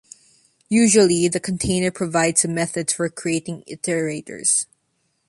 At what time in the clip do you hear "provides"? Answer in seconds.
1.91-2.41